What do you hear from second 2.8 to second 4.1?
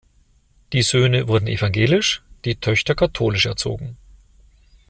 katholisch erzogen.